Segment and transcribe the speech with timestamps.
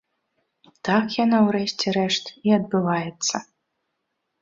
[0.89, 3.47] Так яно, у рэшце рэшт, і адбываецца.